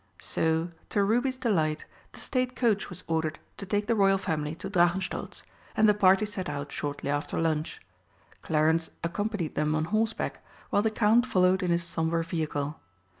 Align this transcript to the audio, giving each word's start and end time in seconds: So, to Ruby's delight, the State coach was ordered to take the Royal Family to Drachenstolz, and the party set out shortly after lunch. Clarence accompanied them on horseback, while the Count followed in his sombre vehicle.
So, 0.19 0.71
to 0.89 1.03
Ruby's 1.03 1.37
delight, 1.37 1.85
the 2.13 2.19
State 2.19 2.55
coach 2.55 2.89
was 2.89 3.03
ordered 3.05 3.37
to 3.57 3.67
take 3.67 3.85
the 3.85 3.93
Royal 3.93 4.17
Family 4.17 4.55
to 4.55 4.67
Drachenstolz, 4.67 5.43
and 5.77 5.87
the 5.87 5.93
party 5.93 6.25
set 6.25 6.49
out 6.49 6.71
shortly 6.71 7.11
after 7.11 7.39
lunch. 7.39 7.79
Clarence 8.41 8.89
accompanied 9.03 9.53
them 9.53 9.75
on 9.75 9.85
horseback, 9.85 10.43
while 10.71 10.81
the 10.81 10.89
Count 10.89 11.27
followed 11.27 11.61
in 11.61 11.69
his 11.69 11.83
sombre 11.83 12.23
vehicle. 12.23 12.79